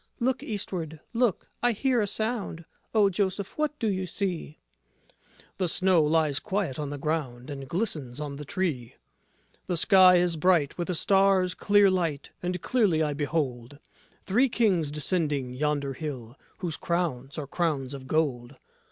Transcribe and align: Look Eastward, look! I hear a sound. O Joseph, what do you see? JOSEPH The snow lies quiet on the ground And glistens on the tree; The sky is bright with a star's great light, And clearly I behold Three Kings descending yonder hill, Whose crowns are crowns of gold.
Look 0.19 0.41
Eastward, 0.41 0.99
look! 1.13 1.47
I 1.61 1.73
hear 1.73 2.01
a 2.01 2.07
sound. 2.07 2.65
O 2.91 3.07
Joseph, 3.07 3.55
what 3.55 3.77
do 3.77 3.87
you 3.87 4.07
see? 4.07 4.57
JOSEPH 4.57 5.45
The 5.59 5.67
snow 5.67 6.01
lies 6.01 6.39
quiet 6.39 6.79
on 6.79 6.89
the 6.89 6.97
ground 6.97 7.51
And 7.51 7.67
glistens 7.69 8.19
on 8.19 8.37
the 8.37 8.43
tree; 8.43 8.95
The 9.67 9.77
sky 9.77 10.15
is 10.15 10.37
bright 10.37 10.75
with 10.75 10.89
a 10.89 10.95
star's 10.95 11.53
great 11.53 11.91
light, 11.91 12.31
And 12.41 12.63
clearly 12.63 13.03
I 13.03 13.13
behold 13.13 13.77
Three 14.23 14.49
Kings 14.49 14.89
descending 14.89 15.53
yonder 15.53 15.93
hill, 15.93 16.35
Whose 16.57 16.77
crowns 16.77 17.37
are 17.37 17.45
crowns 17.45 17.93
of 17.93 18.07
gold. 18.07 18.55